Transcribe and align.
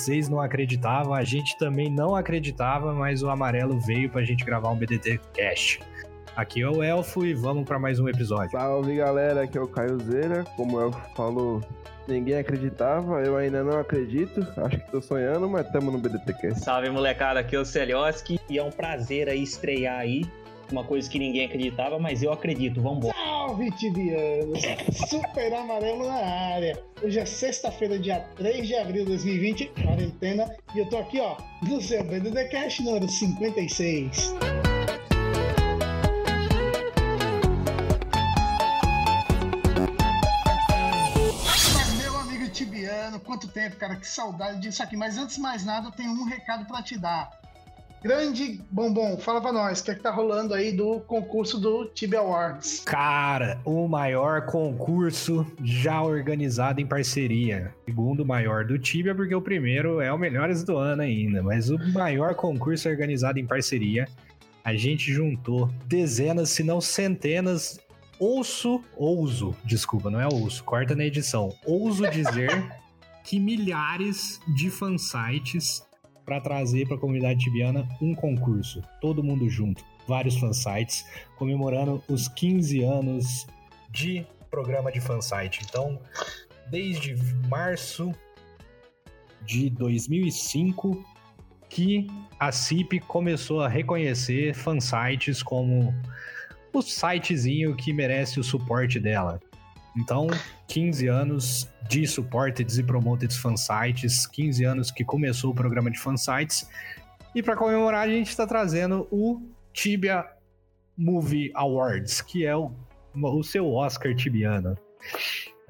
Vocês 0.00 0.30
não 0.30 0.40
acreditavam, 0.40 1.12
a 1.12 1.22
gente 1.22 1.58
também 1.58 1.90
não 1.90 2.16
acreditava, 2.16 2.94
mas 2.94 3.22
o 3.22 3.28
amarelo 3.28 3.78
veio 3.78 4.08
pra 4.08 4.22
gente 4.22 4.46
gravar 4.46 4.70
um 4.70 4.74
BDT 4.74 5.20
Cash. 5.36 5.78
Aqui 6.34 6.62
é 6.62 6.70
o 6.70 6.82
Elfo 6.82 7.26
e 7.26 7.34
vamos 7.34 7.66
pra 7.66 7.78
mais 7.78 8.00
um 8.00 8.08
episódio. 8.08 8.50
Salve 8.52 8.96
galera, 8.96 9.42
aqui 9.42 9.58
é 9.58 9.60
o 9.60 9.68
Caio 9.68 9.98
Zeira. 10.00 10.44
Como 10.56 10.78
o 10.78 10.80
Elfo 10.80 10.98
falou, 11.14 11.60
ninguém 12.08 12.38
acreditava, 12.38 13.20
eu 13.20 13.36
ainda 13.36 13.62
não 13.62 13.78
acredito. 13.78 14.40
Acho 14.56 14.78
que 14.78 14.90
tô 14.90 15.02
sonhando, 15.02 15.46
mas 15.46 15.70
tamo 15.70 15.90
no 15.90 15.98
BDTcast. 15.98 16.60
Salve 16.60 16.88
molecada, 16.88 17.40
aqui 17.40 17.54
é 17.54 17.60
o 17.60 17.64
Celioski 17.66 18.40
e 18.48 18.58
é 18.58 18.64
um 18.64 18.70
prazer 18.70 19.28
aí 19.28 19.42
estrear 19.42 19.98
aí. 19.98 20.24
Uma 20.70 20.84
coisa 20.84 21.10
que 21.10 21.18
ninguém 21.18 21.46
acreditava, 21.46 21.98
mas 21.98 22.22
eu 22.22 22.32
acredito, 22.32 22.80
vambora. 22.80 23.12
Salve, 23.14 23.70
Tibianos! 23.72 24.60
Super 25.08 25.52
Amarelo 25.52 26.06
na 26.06 26.14
área. 26.14 26.80
Hoje 27.02 27.18
é 27.18 27.26
sexta-feira, 27.26 27.98
dia 27.98 28.20
3 28.36 28.68
de 28.68 28.74
abril 28.76 29.02
de 29.02 29.10
2020, 29.10 29.72
quarentena, 29.82 30.54
e 30.74 30.78
eu 30.78 30.88
tô 30.88 30.98
aqui, 30.98 31.18
ó, 31.20 31.36
no 31.62 31.80
seu 31.80 32.04
BDD 32.04 32.44
Cash 32.50 32.80
número 32.80 33.08
56. 33.08 34.34
Mas, 41.44 41.94
Meu 42.00 42.16
amigo 42.16 42.48
Tibiano, 42.50 43.18
quanto 43.18 43.48
tempo, 43.48 43.74
cara, 43.76 43.96
que 43.96 44.06
saudade 44.06 44.60
disso 44.60 44.80
aqui. 44.84 44.96
Mas 44.96 45.18
antes 45.18 45.34
de 45.34 45.42
mais 45.42 45.64
nada, 45.64 45.88
eu 45.88 45.92
tenho 45.92 46.10
um 46.12 46.24
recado 46.24 46.64
pra 46.66 46.80
te 46.80 46.96
dar. 46.96 47.40
Grande 48.02 48.58
Bombom, 48.70 49.18
fala 49.18 49.42
pra 49.42 49.52
nós, 49.52 49.80
o 49.80 49.84
que 49.84 49.90
é 49.90 49.94
que 49.94 50.00
tá 50.00 50.10
rolando 50.10 50.54
aí 50.54 50.72
do 50.72 51.00
concurso 51.00 51.60
do 51.60 51.84
Tibia 51.84 52.20
Awards? 52.20 52.80
Cara, 52.86 53.60
o 53.62 53.86
maior 53.86 54.46
concurso 54.46 55.46
já 55.62 56.02
organizado 56.02 56.80
em 56.80 56.86
parceria. 56.86 57.74
Segundo 57.84 58.24
maior 58.24 58.64
do 58.64 58.78
Tibia, 58.78 59.14
porque 59.14 59.34
o 59.34 59.42
primeiro 59.42 60.00
é 60.00 60.10
o 60.10 60.18
Melhores 60.18 60.64
do 60.64 60.78
Ano 60.78 61.02
ainda, 61.02 61.42
mas 61.42 61.68
o 61.68 61.78
maior 61.92 62.34
concurso 62.34 62.88
organizado 62.88 63.38
em 63.38 63.46
parceria. 63.46 64.08
A 64.64 64.74
gente 64.74 65.12
juntou 65.12 65.70
dezenas, 65.86 66.50
se 66.50 66.62
não 66.62 66.80
centenas, 66.80 67.78
ouço, 68.18 68.82
ouso, 68.96 69.54
desculpa, 69.62 70.10
não 70.10 70.20
é 70.20 70.26
ouço, 70.26 70.64
corta 70.64 70.94
na 70.94 71.04
edição. 71.04 71.54
Ouso 71.66 72.08
dizer 72.10 72.50
que 73.24 73.38
milhares 73.38 74.40
de 74.48 74.70
fansites 74.70 75.82
para 76.30 76.40
trazer 76.40 76.86
para 76.86 76.94
a 76.94 77.00
comunidade 77.00 77.40
tibiana 77.40 77.88
um 78.00 78.14
concurso. 78.14 78.80
Todo 79.00 79.20
mundo 79.20 79.50
junto, 79.50 79.84
vários 80.06 80.36
fansites, 80.36 81.04
comemorando 81.36 82.00
os 82.08 82.28
15 82.28 82.84
anos 82.84 83.48
de 83.90 84.24
programa 84.48 84.92
de 84.92 85.00
fansite. 85.00 85.60
Então, 85.68 85.98
desde 86.68 87.16
março 87.48 88.14
de 89.44 89.70
2005 89.70 91.04
que 91.68 92.06
a 92.38 92.52
CIP 92.52 93.00
começou 93.00 93.60
a 93.60 93.68
reconhecer 93.68 94.54
fansites 94.54 95.42
como 95.42 95.92
o 96.72 96.80
sitezinho 96.80 97.74
que 97.74 97.92
merece 97.92 98.38
o 98.38 98.44
suporte 98.44 99.00
dela. 99.00 99.40
Então, 99.96 100.28
15 100.68 101.08
anos 101.08 101.68
de 101.88 102.06
supported 102.06 102.78
e 102.78 102.82
promoted 102.82 103.36
fansites, 103.36 104.26
15 104.26 104.64
anos 104.64 104.90
que 104.90 105.04
começou 105.04 105.50
o 105.50 105.54
programa 105.54 105.90
de 105.90 105.98
fansites. 105.98 106.68
E 107.34 107.42
para 107.42 107.56
comemorar, 107.56 108.06
a 108.06 108.10
gente 108.10 108.28
está 108.28 108.46
trazendo 108.46 109.06
o 109.10 109.40
Tibia 109.72 110.26
Movie 110.96 111.50
Awards, 111.54 112.20
que 112.20 112.44
é 112.44 112.56
o, 112.56 112.72
o 113.14 113.42
seu 113.42 113.72
Oscar 113.72 114.14
tibiano. 114.14 114.76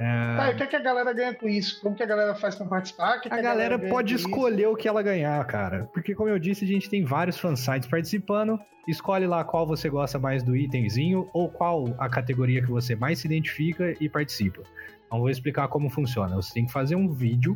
É, 0.00 0.36
Tá, 0.36 0.50
e 0.50 0.54
o 0.54 0.56
que, 0.56 0.62
é 0.62 0.66
que 0.66 0.76
a 0.76 0.80
galera 0.80 1.12
ganha 1.12 1.34
com 1.34 1.46
isso? 1.46 1.78
Como 1.82 1.94
que 1.94 2.02
a 2.02 2.06
galera 2.06 2.34
faz 2.34 2.54
pra 2.54 2.64
participar? 2.64 3.20
Que 3.20 3.28
que 3.28 3.34
a 3.34 3.42
galera 3.42 3.76
ganha 3.76 3.90
pode 3.90 4.14
com 4.14 4.18
isso? 4.18 4.28
escolher 4.28 4.66
o 4.66 4.74
que 4.74 4.88
ela 4.88 5.02
ganhar, 5.02 5.44
cara. 5.46 5.90
Porque, 5.92 6.14
como 6.14 6.30
eu 6.30 6.38
disse, 6.38 6.64
a 6.64 6.68
gente 6.68 6.88
tem 6.88 7.04
vários 7.04 7.38
fansites 7.38 7.86
participando. 7.86 8.58
Escolhe 8.88 9.26
lá 9.26 9.44
qual 9.44 9.66
você 9.66 9.90
gosta 9.90 10.18
mais 10.18 10.42
do 10.42 10.56
itemzinho 10.56 11.28
ou 11.34 11.50
qual 11.50 11.94
a 11.98 12.08
categoria 12.08 12.62
que 12.62 12.70
você 12.70 12.96
mais 12.96 13.18
se 13.18 13.26
identifica 13.26 13.94
e 14.00 14.08
participa. 14.08 14.62
Então, 15.06 15.18
vou 15.20 15.28
explicar 15.28 15.68
como 15.68 15.90
funciona. 15.90 16.34
Você 16.36 16.54
tem 16.54 16.64
que 16.64 16.72
fazer 16.72 16.96
um 16.96 17.12
vídeo 17.12 17.54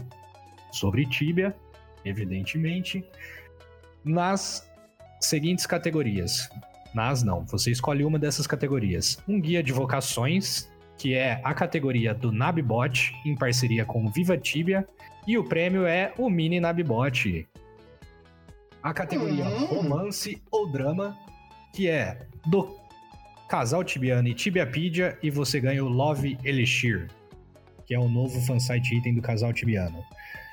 sobre 0.70 1.06
Tibia, 1.06 1.56
evidentemente, 2.04 3.02
nas 4.04 4.70
seguintes 5.18 5.64
categorias. 5.64 6.50
Nas 6.94 7.22
não, 7.22 7.42
você 7.46 7.70
escolhe 7.70 8.04
uma 8.04 8.18
dessas 8.18 8.46
categorias. 8.46 9.18
Um 9.26 9.40
guia 9.40 9.62
de 9.62 9.72
vocações, 9.72 10.70
que 10.98 11.14
é 11.14 11.40
a 11.42 11.52
categoria 11.54 12.14
do 12.14 12.30
Nabibot, 12.32 13.12
em 13.24 13.34
parceria 13.34 13.84
com 13.84 14.08
Viva 14.10 14.36
Tibia, 14.36 14.86
e 15.26 15.36
o 15.38 15.44
prêmio 15.44 15.86
é 15.86 16.12
o 16.18 16.28
Mini 16.30 16.60
Nabibot. 16.60 17.46
A 18.82 18.92
categoria 18.92 19.44
Hum. 19.46 19.64
romance 19.66 20.42
ou 20.50 20.70
drama, 20.70 21.16
que 21.72 21.88
é 21.88 22.26
do 22.46 22.76
casal 23.48 23.82
tibiano 23.82 24.28
e 24.28 24.34
Tibiapedia, 24.34 25.18
e 25.22 25.30
você 25.30 25.58
ganha 25.60 25.84
o 25.84 25.88
Love 25.88 26.38
Elixir, 26.44 27.08
que 27.86 27.94
é 27.94 27.98
o 27.98 28.08
novo 28.08 28.40
fansite 28.42 28.94
item 28.96 29.14
do 29.14 29.22
casal 29.22 29.52
tibiano. 29.52 30.02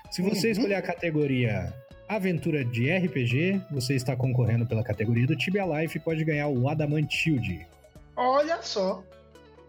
Se 0.09 0.22
você 0.22 0.47
Uhum. 0.47 0.52
escolher 0.53 0.75
a 0.75 0.81
categoria 0.81 1.73
aventura 2.08 2.63
de 2.66 2.90
RPG, 2.91 3.62
você 3.72 3.96
está 3.96 4.16
concorrendo 4.16 4.66
pela 4.66 4.84
categoria 4.84 5.25
do 5.25 5.35
Tibia 5.35 5.66
Life 5.66 5.97
e 5.97 6.02
pode 6.02 6.23
ganhar 6.25 6.47
o 6.50 6.68
Adamant 6.68 7.09
Shield. 7.09 7.66
Olha 8.18 8.62
só. 8.62 9.02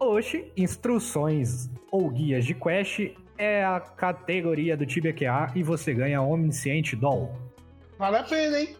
Hoje, 0.07 0.51
instruções 0.57 1.69
ou 1.89 2.09
guias 2.09 2.43
de 2.43 2.53
quest 2.53 2.99
é 3.37 3.63
a 3.63 3.79
categoria 3.79 4.75
do 4.75 4.85
Tibia 4.85 5.13
QA 5.13 5.49
e 5.55 5.63
você 5.63 5.93
ganha 5.93 6.21
Omnisciente 6.21 6.93
Doll. 6.93 7.33
Vale 7.97 8.17
a 8.17 8.23
pena, 8.23 8.59
hein? 8.59 8.75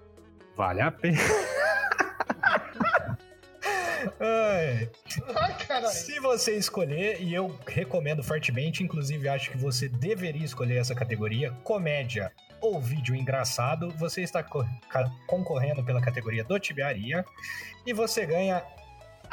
Vale 0.57 0.81
a 0.81 0.91
pena. 0.91 1.17
Ai, 4.19 4.89
Ai, 5.33 5.57
caralho. 5.65 5.87
Se 5.93 6.19
você 6.19 6.57
escolher, 6.57 7.21
e 7.21 7.33
eu 7.33 7.57
recomendo 7.65 8.21
fortemente, 8.21 8.83
inclusive 8.83 9.29
acho 9.29 9.49
que 9.49 9.57
você 9.57 9.87
deveria 9.87 10.43
escolher 10.43 10.75
essa 10.75 10.93
categoria, 10.93 11.51
comédia 11.63 12.33
ou 12.59 12.81
vídeo 12.81 13.15
engraçado, 13.15 13.89
você 13.91 14.21
está 14.21 14.43
co- 14.43 14.65
concorrendo 15.25 15.83
pela 15.85 16.01
categoria 16.01 16.43
do 16.43 16.59
Tibiaria 16.59 17.23
e 17.85 17.93
você 17.93 18.25
ganha 18.25 18.61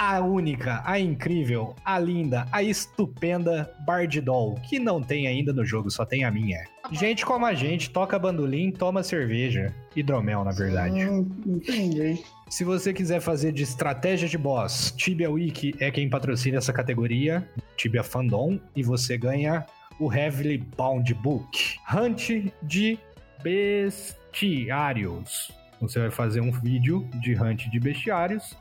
a 0.00 0.18
única, 0.18 0.82
a 0.86 0.98
incrível, 0.98 1.76
a 1.84 1.98
linda, 1.98 2.46
a 2.50 2.62
estupenda 2.62 3.70
Bard 3.84 4.18
Doll, 4.22 4.54
que 4.54 4.78
não 4.78 5.02
tem 5.02 5.26
ainda 5.26 5.52
no 5.52 5.62
jogo, 5.62 5.90
só 5.90 6.06
tem 6.06 6.24
a 6.24 6.30
minha. 6.30 6.64
Gente 6.90 7.26
como 7.26 7.44
a 7.44 7.52
gente, 7.52 7.90
toca 7.90 8.18
bandolim, 8.18 8.72
toma 8.72 9.02
cerveja. 9.02 9.74
Hidromel, 9.94 10.42
na 10.42 10.52
verdade. 10.52 11.04
Hum, 11.04 11.28
entendi. 11.46 12.24
Se 12.48 12.64
você 12.64 12.94
quiser 12.94 13.20
fazer 13.20 13.52
de 13.52 13.62
estratégia 13.62 14.26
de 14.26 14.38
boss, 14.38 14.90
Tibia 14.96 15.30
Wiki 15.30 15.74
é 15.78 15.90
quem 15.90 16.08
patrocina 16.08 16.56
essa 16.56 16.72
categoria, 16.72 17.46
Tibia 17.76 18.02
Fandom, 18.02 18.58
e 18.74 18.82
você 18.82 19.18
ganha 19.18 19.66
o 19.98 20.10
Heavily 20.10 20.56
Bound 20.78 21.12
Book. 21.12 21.76
Hunt 21.94 22.50
de 22.62 22.98
bestiários. 23.42 25.52
Você 25.78 25.98
vai 25.98 26.10
fazer 26.10 26.40
um 26.40 26.50
vídeo 26.50 27.06
de 27.20 27.34
hunt 27.34 27.68
de 27.68 27.78
bestiários, 27.78 28.56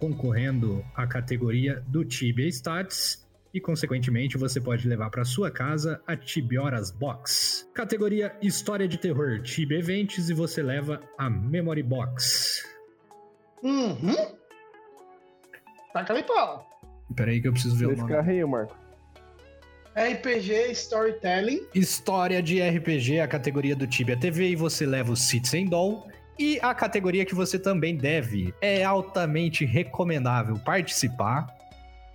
concorrendo 0.00 0.82
à 0.96 1.06
categoria 1.06 1.84
do 1.86 2.04
Tibia 2.04 2.48
Stats, 2.48 3.28
e 3.52 3.60
consequentemente 3.60 4.38
você 4.38 4.60
pode 4.60 4.88
levar 4.88 5.10
para 5.10 5.24
sua 5.24 5.50
casa 5.50 6.00
a 6.06 6.16
Tibioras 6.16 6.90
Box. 6.90 7.68
Categoria 7.74 8.34
História 8.40 8.88
de 8.88 8.96
Terror, 8.96 9.42
Tibia 9.42 9.78
Events, 9.78 10.30
e 10.30 10.34
você 10.34 10.62
leva 10.62 11.02
a 11.18 11.28
Memory 11.28 11.82
Box. 11.82 12.64
Uhum. 13.62 14.14
Taca 15.92 16.12
ali 16.14 16.22
pau. 16.22 16.66
Peraí 17.14 17.40
que 17.40 17.48
eu 17.48 17.52
preciso 17.52 17.76
ver 17.76 17.86
o 17.86 17.92
Esse 17.92 18.00
nome. 18.00 18.12
carrinho, 18.12 18.48
Marco. 18.48 18.78
RPG 19.96 20.70
Storytelling. 20.70 21.66
História 21.74 22.40
de 22.40 22.62
RPG, 22.62 23.20
a 23.20 23.26
categoria 23.28 23.74
do 23.74 23.86
Tibia 23.86 24.16
TV, 24.16 24.50
e 24.50 24.56
você 24.56 24.86
leva 24.86 25.12
o 25.12 25.16
Citizen 25.16 25.66
Doll. 25.66 26.08
E 26.40 26.58
a 26.62 26.74
categoria 26.74 27.26
que 27.26 27.34
você 27.34 27.58
também 27.58 27.94
deve, 27.94 28.54
é 28.62 28.82
altamente 28.82 29.66
recomendável 29.66 30.58
participar, 30.64 31.54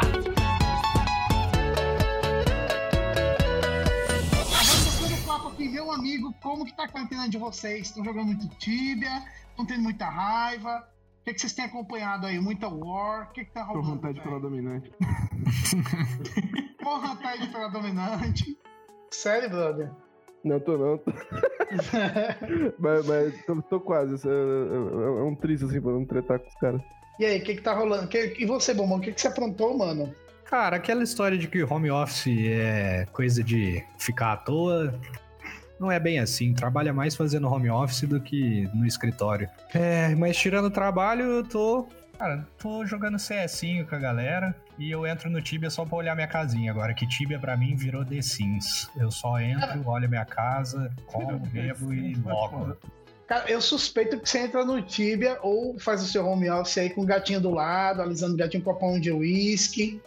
Aqui, 5.53 5.69
meu 5.69 5.93
amigo, 5.93 6.33
como 6.43 6.65
que 6.65 6.75
tá 6.75 6.85
a 6.85 6.89
quarentena 6.89 7.29
de 7.29 7.37
vocês? 7.37 7.89
Estão 7.89 8.03
jogando 8.03 8.29
muito 8.29 8.49
Tibia? 8.57 9.23
Estão 9.51 9.67
tendo 9.67 9.83
muita 9.83 10.07
raiva? 10.07 10.89
O 11.21 11.25
que, 11.25 11.35
que 11.35 11.41
vocês 11.41 11.53
têm 11.53 11.67
acompanhado 11.67 12.27
aí? 12.27 12.41
Muita 12.41 12.67
War? 12.67 13.29
O 13.29 13.33
que, 13.35 13.45
que 13.45 13.51
tá 13.53 13.63
rolando? 13.63 14.01
velho? 14.01 14.23
pela 14.23 14.41
dominante. 14.41 14.91
Tá 17.23 17.29
aí 17.31 17.47
pela 17.49 17.69
dominante. 17.69 18.57
Sério, 19.11 19.51
brother? 19.51 19.91
Não, 20.45 20.59
tô 20.61 20.79
não. 20.79 20.99
tô- 20.99 21.13
mas 22.79 23.07
mas 23.07 23.45
tô, 23.45 23.63
tô 23.63 23.81
quase. 23.81 24.15
É, 24.27 24.31
é- 24.31 25.21
é 25.21 25.23
um 25.23 25.35
triste 25.35 25.65
assim 25.65 25.81
pra 25.81 25.93
não 25.93 26.05
tretar 26.05 26.39
com 26.39 26.49
os 26.49 26.55
caras. 26.57 26.81
e 27.19 27.25
aí, 27.25 27.39
o 27.39 27.43
que, 27.45 27.57
que 27.57 27.63
tá 27.63 27.75
rolando? 27.75 28.09
Que- 28.09 28.35
e 28.39 28.47
você, 28.47 28.73
Bombom, 28.73 28.97
o 28.99 29.01
que, 29.01 29.13
que 29.13 29.21
você 29.21 29.29
aprontou, 29.29 29.77
mano? 29.77 30.15
Cara, 30.45 30.77
aquela 30.77 31.03
história 31.03 31.39
de 31.39 31.47
que 31.47 31.63
home 31.63 31.91
office 31.91 32.27
é 32.49 33.07
coisa 33.13 33.43
de 33.45 33.85
ficar 33.99 34.33
à 34.33 34.37
toa, 34.37 34.93
não 35.79 35.93
é 35.93 36.01
bem 36.01 36.19
assim. 36.19 36.53
Trabalha 36.55 36.93
mais 36.93 37.15
fazendo 37.15 37.47
home 37.49 37.71
office 37.71 38.03
do 38.03 38.21
que 38.21 38.69
no 38.75 38.85
escritório. 38.87 39.49
É, 39.75 40.15
mas 40.17 40.37
tirando 40.37 40.65
o 40.67 40.71
trabalho, 40.71 41.23
eu 41.25 41.45
tô. 41.45 41.87
Cara, 42.19 42.47
tô 42.59 42.85
jogando 42.85 43.17
CSinho 43.17 43.87
com 43.87 43.95
a 43.95 43.99
galera 43.99 44.55
e 44.81 44.91
eu 44.91 45.07
entro 45.07 45.29
no 45.29 45.43
Tibia 45.43 45.69
só 45.69 45.85
pra 45.85 45.99
olhar 45.99 46.15
minha 46.15 46.27
casinha 46.27 46.71
agora, 46.71 46.95
que 46.95 47.07
Tibia 47.07 47.39
pra 47.39 47.55
mim 47.55 47.77
virou 47.77 48.03
The 48.03 48.23
Sims. 48.23 48.89
Eu 48.97 49.11
só 49.11 49.39
entro, 49.39 49.87
olho 49.87 50.09
minha 50.09 50.25
casa, 50.25 50.91
como, 51.05 51.39
bebo 51.53 51.93
e 51.93 52.15
logo. 52.15 52.75
Cara, 53.27 53.49
eu 53.51 53.61
suspeito 53.61 54.19
que 54.19 54.27
você 54.27 54.39
entra 54.39 54.65
no 54.65 54.81
Tibia 54.81 55.39
ou 55.43 55.79
faz 55.79 56.03
o 56.03 56.07
seu 56.07 56.27
home 56.27 56.49
office 56.49 56.79
aí 56.79 56.89
com 56.89 57.03
o 57.03 57.07
gatinho 57.07 57.43
do 57.43 57.51
lado, 57.51 58.01
alisando 58.01 58.33
o 58.33 58.37
gatinho 58.39 58.65
com 58.65 58.73
copão 58.73 58.99
de 58.99 59.13
uísque. 59.13 60.01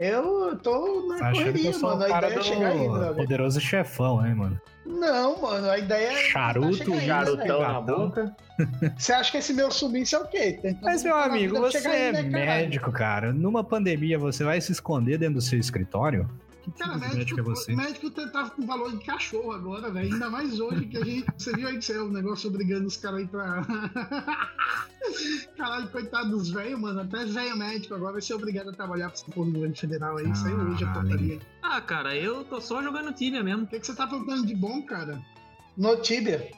Eu 0.00 0.56
tô 0.56 1.06
na 1.08 1.18
Tá 1.18 1.30
correria, 1.30 1.78
mano. 1.78 2.04
A 2.04 2.08
cara 2.08 2.26
ideia 2.28 2.40
é 2.40 2.42
chegar 2.42 2.68
aí, 2.70 2.78
do 2.78 2.90
brother. 2.90 3.16
poderoso 3.16 3.60
chefão, 3.60 4.22
né, 4.22 4.32
mano? 4.32 4.58
Não, 4.86 5.42
mano, 5.42 5.68
a 5.68 5.78
ideia 5.78 6.08
é. 6.08 6.16
Charuto, 6.30 6.92
aí, 6.94 7.06
Charutão 7.06 7.60
na 7.60 7.80
boca. 7.82 8.34
Você 8.96 9.12
acha 9.12 9.30
que 9.30 9.36
esse 9.36 9.52
meu 9.52 9.70
sumiço 9.70 10.16
é 10.16 10.18
o 10.20 10.26
quê? 10.26 10.58
Tentando 10.62 10.84
Mas, 10.84 11.04
meu 11.04 11.14
amigo, 11.16 11.58
você 11.60 11.86
aí, 11.86 12.06
é 12.08 12.12
né, 12.12 12.22
médico, 12.22 12.90
cara. 12.90 13.30
Numa 13.30 13.62
pandemia, 13.62 14.18
você 14.18 14.42
vai 14.42 14.58
se 14.60 14.72
esconder 14.72 15.18
dentro 15.18 15.34
do 15.34 15.42
seu 15.42 15.58
escritório? 15.58 16.26
Que 16.72 16.78
Cara, 16.78 16.98
médico 16.98 17.16
médico, 17.18 17.40
é 17.40 17.42
você? 17.42 17.74
médico 17.76 18.10
tava 18.10 18.50
com 18.50 18.66
valor 18.66 18.96
de 18.96 19.04
cachorro 19.04 19.52
agora, 19.52 19.90
velho. 19.90 20.12
Ainda 20.12 20.30
mais 20.30 20.58
hoje 20.60 20.86
que 20.86 20.96
a 20.96 21.04
gente. 21.04 21.26
Você 21.36 21.52
viu 21.52 21.68
aí 21.68 21.76
que 21.78 21.84
saiu 21.84 22.06
o 22.06 22.12
negócio 22.12 22.48
obrigando 22.48 22.86
os 22.86 22.96
caras 22.96 23.20
aí 23.20 23.26
pra. 23.26 23.62
Caralho, 25.56 25.88
coitado 25.88 26.30
dos 26.30 26.50
velhos, 26.50 26.78
mano. 26.80 27.00
Até 27.00 27.24
velho 27.26 27.56
médico 27.56 27.94
agora 27.94 28.12
vai 28.12 28.22
ser 28.22 28.34
obrigado 28.34 28.70
a 28.70 28.72
trabalhar 28.72 29.06
pra 29.08 29.14
essa 29.14 29.30
porra 29.30 29.46
do 29.46 29.52
governo 29.52 29.76
federal 29.76 30.16
aí. 30.18 30.34
Saiu 30.36 30.56
hoje 30.58 30.84
a 30.84 30.86
Caralho. 30.86 31.08
portaria. 31.08 31.38
Ah, 31.62 31.80
cara, 31.80 32.16
eu 32.16 32.44
tô 32.44 32.60
só 32.60 32.82
jogando 32.82 33.12
Tibia 33.12 33.42
mesmo. 33.42 33.64
O 33.64 33.66
que, 33.66 33.78
que 33.80 33.86
você 33.86 33.94
tá 33.94 34.04
aprontando 34.04 34.46
de 34.46 34.54
bom, 34.54 34.82
cara? 34.82 35.20
No 35.76 35.96
Tibia. 35.96 36.50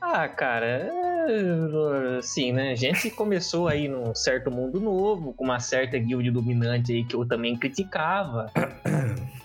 Ah, 0.00 0.28
cara, 0.28 0.64
é, 0.66 0.90
assim, 2.18 2.52
né? 2.52 2.72
A 2.72 2.74
gente 2.76 3.10
começou 3.10 3.68
aí 3.68 3.88
num 3.88 4.14
certo 4.14 4.50
mundo 4.50 4.80
novo, 4.80 5.32
com 5.34 5.44
uma 5.44 5.60
certa 5.60 5.98
guild 5.98 6.30
dominante 6.30 6.92
aí 6.92 7.04
que 7.04 7.14
eu 7.14 7.26
também 7.26 7.56
criticava. 7.56 8.50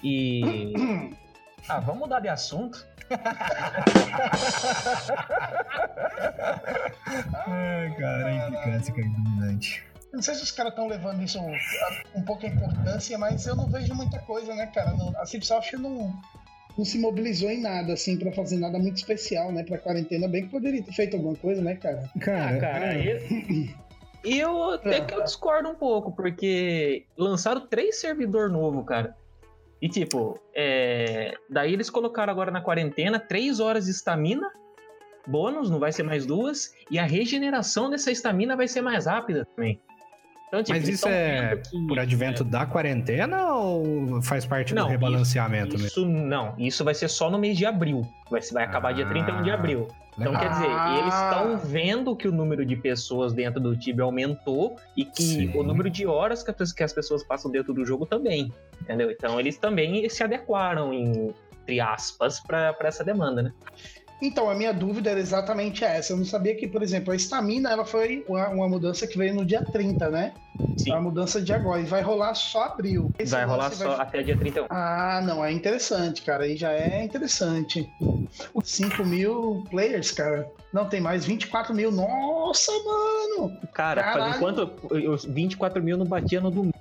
E. 0.03 0.73
Ah, 1.67 1.79
vamos 1.79 2.01
mudar 2.01 2.19
de 2.19 2.27
assunto. 2.27 2.85
Ai, 7.47 7.95
cara, 7.99 8.27
a 8.27 8.47
implicância 8.47 8.93
que 8.93 9.01
é 9.01 9.03
dominante. 9.03 9.83
Não 10.13 10.21
sei 10.21 10.35
se 10.35 10.43
os 10.43 10.51
caras 10.51 10.71
estão 10.73 10.87
levando 10.87 11.23
isso 11.23 11.39
a- 11.39 12.17
um 12.19 12.21
pouco 12.23 12.45
a 12.45 12.49
importância, 12.49 13.17
mas 13.17 13.47
eu 13.47 13.55
não 13.55 13.67
vejo 13.67 13.95
muita 13.95 14.19
coisa, 14.19 14.53
né, 14.53 14.67
cara? 14.67 14.93
A 15.17 15.25
Cipsoft 15.25 15.73
não, 15.77 16.13
não 16.77 16.85
se 16.85 16.97
mobilizou 16.97 17.49
em 17.49 17.61
nada, 17.61 17.93
assim, 17.93 18.17
pra 18.17 18.31
fazer 18.31 18.57
nada 18.57 18.79
muito 18.79 18.97
especial, 18.97 19.51
né, 19.51 19.63
pra 19.63 19.77
quarentena. 19.77 20.27
Bem 20.27 20.45
que 20.45 20.49
poderia 20.49 20.81
ter 20.81 20.91
feito 20.91 21.15
alguma 21.15 21.35
coisa, 21.35 21.61
né, 21.61 21.75
cara? 21.75 22.09
Cara, 22.19 22.55
Ah, 22.55 22.59
cara, 22.59 22.93
é, 22.95 23.19
eu, 24.23 24.47
eu 24.47 24.69
até 24.71 25.01
que 25.01 25.13
eu 25.13 25.23
discordo 25.23 25.69
um 25.69 25.75
pouco, 25.75 26.11
porque 26.11 27.05
lançaram 27.17 27.61
três 27.67 27.99
servidor 27.99 28.49
novo, 28.49 28.83
cara. 28.83 29.15
E 29.81 29.89
tipo, 29.89 30.39
é, 30.55 31.35
daí 31.49 31.73
eles 31.73 31.89
colocaram 31.89 32.31
agora 32.31 32.49
na 32.49 32.61
quarentena 32.61 33.19
três 33.19 33.59
horas 33.59 33.85
de 33.85 33.91
estamina, 33.91 34.49
bônus, 35.27 35.69
não 35.69 35.77
vai 35.77 35.91
ser 35.91 36.03
mais 36.03 36.25
duas, 36.25 36.73
e 36.89 36.97
a 36.97 37.03
regeneração 37.03 37.89
dessa 37.89 38.09
estamina 38.09 38.55
vai 38.55 38.67
ser 38.67 38.81
mais 38.81 39.05
rápida 39.05 39.45
também. 39.55 39.79
Então, 40.53 40.61
tipo, 40.61 40.77
Mas 40.77 40.87
isso 40.87 41.07
é 41.07 41.55
que- 41.57 41.87
por 41.87 41.97
advento 41.97 42.43
da 42.43 42.63
quarentena 42.63 43.55
ou 43.55 44.21
faz 44.21 44.45
parte 44.45 44.75
Não, 44.75 44.83
do 44.83 44.89
rebalanceamento 44.89 45.71
mesmo? 45.71 45.87
Isso 45.87 46.05
não, 46.05 46.53
isso 46.59 46.83
vai 46.83 46.93
ser 46.93 47.07
só 47.07 47.27
no 47.27 47.39
mês 47.39 47.57
de 47.57 47.65
abril. 47.65 48.07
Vai, 48.29 48.39
vai 48.51 48.63
acabar 48.63 48.93
dia 48.93 49.03
Ah, 49.03 49.09
31 49.09 49.41
de 49.41 49.49
abril. 49.49 49.87
Então, 50.15 50.31
quer 50.37 50.51
dizer, 50.51 50.67
eles 50.99 51.11
estão 51.15 51.57
vendo 51.57 52.15
que 52.15 52.27
o 52.27 52.31
número 52.31 52.63
de 52.63 52.75
pessoas 52.75 53.33
dentro 53.33 53.59
do 53.59 53.75
Tibia 53.75 54.03
aumentou 54.03 54.75
e 54.95 55.03
que 55.05 55.23
Sim. 55.23 55.57
o 55.57 55.63
número 55.63 55.89
de 55.89 56.05
horas 56.05 56.43
que 56.43 56.51
as, 56.61 56.71
que 56.71 56.83
as 56.83 56.93
pessoas 56.93 57.23
passam 57.23 57.49
dentro 57.49 57.73
do 57.73 57.83
jogo 57.83 58.05
também. 58.05 58.53
Entendeu? 58.79 59.09
Então, 59.09 59.39
eles 59.39 59.57
também 59.57 60.07
se 60.07 60.23
adequaram, 60.23 60.93
em- 60.93 61.33
entre 61.63 61.79
aspas, 61.79 62.39
para 62.39 62.75
essa 62.83 63.03
demanda, 63.03 63.41
né? 63.41 63.51
Então, 64.23 64.49
a 64.49 64.55
minha 64.55 64.73
dúvida 64.73 65.09
era 65.09 65.19
exatamente 65.19 65.83
essa. 65.83 66.13
Eu 66.13 66.17
não 66.17 66.23
sabia 66.23 66.55
que, 66.55 66.65
por 66.65 66.81
exemplo, 66.81 67.11
a 67.11 67.15
estamina, 67.15 67.69
ela 67.69 67.83
foi 67.83 68.23
uma, 68.25 68.47
uma 68.47 68.69
mudança 68.69 69.05
que 69.05 69.17
veio 69.17 69.35
no 69.35 69.43
dia 69.43 69.61
30, 69.61 70.09
né? 70.09 70.33
Sim. 70.77 70.93
A 70.93 71.01
mudança 71.01 71.41
de 71.41 71.51
agora. 71.51 71.81
E 71.81 71.83
vai 71.83 72.01
rolar 72.01 72.33
só 72.33 72.63
abril. 72.63 73.11
Esse 73.19 73.33
vai 73.33 73.43
rolar 73.43 73.71
só 73.71 73.95
até 73.95 74.23
dia 74.23 74.37
31. 74.37 74.67
Ah, 74.69 75.21
não, 75.21 75.43
é 75.43 75.51
interessante, 75.51 76.21
cara. 76.21 76.45
Aí 76.45 76.55
já 76.55 76.71
é 76.71 77.03
interessante. 77.03 77.89
5 78.63 79.05
mil 79.05 79.65
players, 79.69 80.11
cara. 80.11 80.49
Não, 80.71 80.87
tem 80.87 81.01
mais 81.01 81.25
24 81.25 81.75
mil. 81.75 81.91
Nossa, 81.91 82.71
mano! 82.71 83.57
Cara, 83.73 84.29
enquanto 84.29 84.71
os 84.89 85.25
24 85.25 85.83
mil 85.83 85.97
não 85.97 86.05
batia 86.05 86.39
no 86.39 86.49
domingo. 86.49 86.72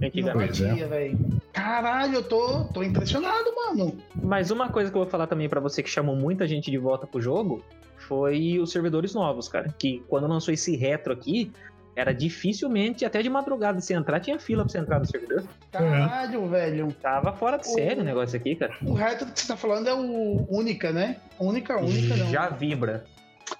Não 0.00 0.08
Antigamente. 0.08 0.62
Pois 0.62 0.80
é. 0.80 0.84
batia. 0.86 1.18
Caralho, 1.52 2.14
eu 2.16 2.22
tô, 2.22 2.64
tô 2.64 2.82
impressionado, 2.82 3.52
mano. 3.54 3.96
Mas 4.22 4.50
uma 4.50 4.68
coisa 4.68 4.90
que 4.90 4.96
eu 4.96 5.02
vou 5.02 5.10
falar 5.10 5.26
também 5.26 5.48
pra 5.48 5.60
você 5.60 5.82
que 5.82 5.90
chamou 5.90 6.14
muita 6.14 6.46
gente 6.46 6.70
de 6.70 6.78
volta 6.78 7.06
pro 7.06 7.20
jogo 7.20 7.64
foi 7.96 8.58
os 8.58 8.70
servidores 8.70 9.12
novos, 9.14 9.48
cara. 9.48 9.74
Que 9.78 10.02
quando 10.08 10.26
lançou 10.28 10.54
esse 10.54 10.76
retro 10.76 11.12
aqui, 11.12 11.50
Era 11.98 12.12
dificilmente, 12.14 13.04
até 13.04 13.20
de 13.22 13.28
madrugada, 13.28 13.80
se 13.80 13.92
entrar, 13.92 14.20
tinha 14.20 14.38
fila 14.38 14.62
pra 14.62 14.70
você 14.70 14.78
entrar 14.78 15.00
no 15.00 15.04
servidor. 15.04 15.42
Caralho, 15.72 16.46
velho. 16.46 16.92
Tava 17.02 17.32
fora 17.32 17.56
de 17.56 17.66
série 17.66 18.00
o 18.00 18.04
negócio 18.04 18.38
aqui, 18.38 18.54
cara. 18.54 18.72
O 18.86 18.94
retro 18.94 19.26
que 19.26 19.40
você 19.40 19.48
tá 19.48 19.56
falando 19.56 19.88
é 19.88 19.94
o 19.94 20.46
Única, 20.48 20.92
né? 20.92 21.16
Única, 21.40 21.76
única, 21.76 22.16
não. 22.16 22.30
Já 22.30 22.50
vibra. 22.50 23.04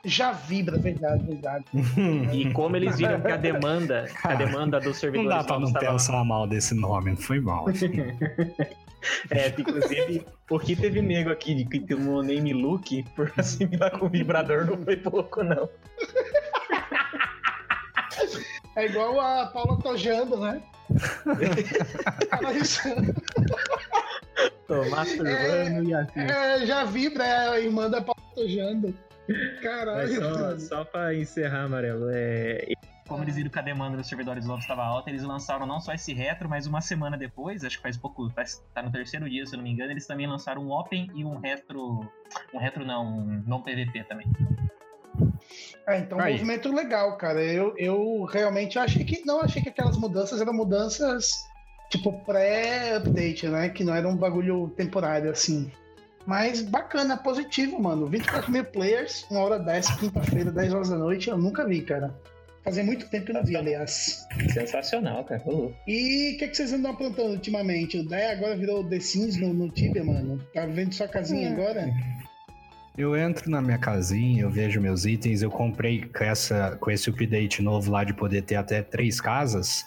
Já 0.04 0.32
vibra, 0.32 0.78
verdade, 0.78 1.24
verdade. 1.24 1.64
E 2.32 2.52
como 2.52 2.76
eles 2.76 2.96
viram 2.96 3.20
que 3.20 3.28
a 3.32 3.36
demanda, 3.36 4.06
a 4.24 4.34
demanda 4.34 4.78
dos 4.78 4.86
Não 4.88 4.94
servidores 4.94 5.30
dá 5.38 5.44
pra 5.44 5.54
não 5.54 5.60
novos 5.62 5.72
tava- 5.74 5.92
pensar 5.92 6.24
mal 6.24 6.46
desse 6.46 6.74
nome, 6.74 7.10
não 7.10 7.16
foi 7.16 7.40
mal. 7.40 7.66
É, 9.30 9.48
inclusive, 9.56 10.26
o 10.50 10.58
que 10.58 10.74
teve 10.74 11.00
nego 11.00 11.30
aqui 11.30 11.54
de 11.54 11.64
que 11.64 11.78
tomou 11.78 12.20
name 12.20 12.52
look 12.52 13.04
por 13.14 13.32
assimilar 13.36 13.96
com 13.96 14.08
vibrador 14.08 14.66
não 14.66 14.76
foi 14.84 14.96
pouco, 14.96 15.44
não. 15.44 15.68
É 18.74 18.86
igual 18.86 19.20
a 19.20 19.46
Paula 19.46 19.78
Tojando, 19.80 20.36
né? 20.38 20.60
Tô 24.66 24.84
masturbando 24.90 25.88
e 25.88 25.94
assim. 25.94 26.20
É, 26.20 26.66
já 26.66 26.82
vibra, 26.84 27.24
é 27.24 27.48
a 27.50 27.60
irmã 27.60 27.88
da 27.88 28.00
Paula 28.02 28.20
Mas 29.28 29.60
Caralho. 29.60 30.14
só, 30.22 30.58
só 30.58 30.84
pra 30.84 31.14
encerrar, 31.14 31.64
Amarelo, 31.64 32.06
é... 32.10 32.72
como 33.06 33.22
eles 33.24 33.36
viram 33.36 33.50
que 33.50 33.58
a 33.58 33.62
demanda 33.62 33.96
dos 33.96 34.08
servidores 34.08 34.46
novos 34.46 34.64
estava 34.64 34.82
alta, 34.82 35.10
eles 35.10 35.22
lançaram 35.22 35.66
não 35.66 35.80
só 35.80 35.92
esse 35.92 36.12
retro, 36.14 36.48
mas 36.48 36.66
uma 36.66 36.80
semana 36.80 37.16
depois, 37.16 37.62
acho 37.64 37.76
que 37.76 37.82
faz 37.82 37.96
pouco, 37.96 38.30
faz- 38.30 38.62
tá 38.74 38.82
no 38.82 38.90
terceiro 38.90 39.28
dia, 39.28 39.44
se 39.44 39.54
eu 39.54 39.58
não 39.58 39.64
me 39.64 39.70
engano, 39.70 39.90
eles 39.90 40.06
também 40.06 40.26
lançaram 40.26 40.62
um 40.62 40.72
Open 40.72 41.10
e 41.14 41.24
um 41.24 41.38
retro. 41.38 42.00
Um 42.54 42.58
retro 42.58 42.84
não, 42.86 43.04
um 43.06 43.42
não 43.46 43.60
PVP 43.62 44.04
também. 44.04 44.26
É, 45.86 45.98
então, 45.98 46.18
um 46.18 46.20
Aí. 46.20 46.32
movimento 46.34 46.72
legal, 46.72 47.16
cara. 47.16 47.42
Eu, 47.42 47.74
eu 47.78 48.24
realmente 48.24 48.78
achei 48.78 49.04
que. 49.04 49.24
Não 49.24 49.40
achei 49.40 49.62
que 49.62 49.68
aquelas 49.70 49.96
mudanças 49.96 50.40
eram 50.40 50.52
mudanças 50.52 51.46
tipo 51.90 52.12
pré-update, 52.24 53.48
né? 53.48 53.70
Que 53.70 53.82
não 53.82 53.94
era 53.94 54.06
um 54.06 54.16
bagulho 54.16 54.68
temporário 54.76 55.30
assim. 55.30 55.72
Mas 56.28 56.60
bacana, 56.60 57.16
positivo, 57.16 57.80
mano. 57.80 58.06
24 58.06 58.52
mil 58.52 58.62
players, 58.62 59.24
uma 59.30 59.40
hora 59.40 59.58
10, 59.58 59.90
quinta-feira, 59.96 60.52
10 60.52 60.74
horas 60.74 60.90
da 60.90 60.98
noite, 60.98 61.30
eu 61.30 61.38
nunca 61.38 61.66
vi, 61.66 61.80
cara. 61.80 62.14
Fazia 62.62 62.84
muito 62.84 63.08
tempo 63.08 63.24
que 63.24 63.30
eu 63.32 63.36
não 63.36 63.42
vi, 63.42 63.56
aliás. 63.56 64.26
Sensacional, 64.52 65.24
cara. 65.24 65.42
E 65.86 66.34
o 66.34 66.38
que, 66.38 66.48
que 66.48 66.54
vocês 66.54 66.70
andam 66.70 66.90
aprontando 66.90 67.30
ultimamente? 67.30 67.96
O 67.96 68.06
Dé 68.06 68.32
agora 68.32 68.54
virou 68.54 68.84
The 68.84 69.00
Sims 69.00 69.40
no, 69.40 69.54
no 69.54 69.70
Tibia, 69.70 70.04
mano. 70.04 70.38
Tá 70.52 70.66
vendo 70.66 70.94
sua 70.94 71.08
casinha 71.08 71.50
agora? 71.50 71.90
Eu 72.98 73.16
entro 73.16 73.50
na 73.50 73.62
minha 73.62 73.78
casinha, 73.78 74.42
eu 74.42 74.50
vejo 74.50 74.82
meus 74.82 75.06
itens, 75.06 75.40
eu 75.40 75.50
comprei 75.50 76.02
com, 76.02 76.24
essa, 76.24 76.76
com 76.78 76.90
esse 76.90 77.08
update 77.08 77.62
novo 77.62 77.90
lá 77.90 78.04
de 78.04 78.12
poder 78.12 78.42
ter 78.42 78.56
até 78.56 78.82
três 78.82 79.18
casas. 79.18 79.82